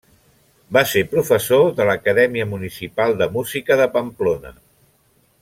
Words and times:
Va 0.77 0.81
ser 0.91 1.03
professor 1.11 1.67
de 1.81 1.87
l'Acadèmia 1.89 2.47
Municipal 2.55 3.15
de 3.21 3.29
Música 3.37 3.79
de 3.83 3.87
Pamplona. 3.99 4.57